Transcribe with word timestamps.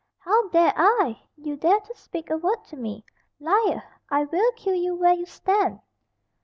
"How 0.17 0.47
dare 0.49 0.73
I! 0.75 1.21
You 1.37 1.55
dare 1.57 1.79
to 1.79 1.95
speak 1.95 2.31
a 2.31 2.37
word 2.39 2.63
to 2.69 2.75
me. 2.75 3.05
Liar! 3.39 3.83
I 4.09 4.23
will 4.23 4.51
kill 4.53 4.73
you 4.73 4.95
where 4.95 5.13
you 5.13 5.27
stand." 5.27 5.79